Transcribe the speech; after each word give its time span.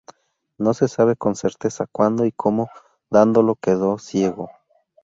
No 0.57 0.73
se 0.73 0.87
sabe 0.87 1.15
con 1.15 1.35
certeza 1.35 1.85
cuándo 1.85 2.25
y 2.25 2.31
cómo 2.31 2.71
Dandolo 3.11 3.53
quedó 3.55 3.99
ciego. 3.99 4.49